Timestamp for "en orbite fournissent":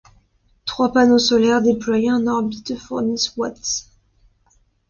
2.11-3.37